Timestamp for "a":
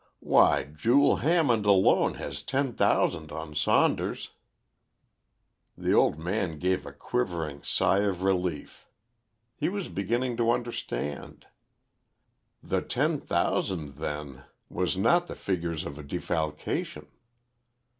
6.87-6.91, 15.99-16.03